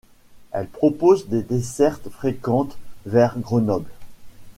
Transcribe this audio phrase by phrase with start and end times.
[0.51, 3.91] Elle propose des dessertes fréquentes vers Grenoble.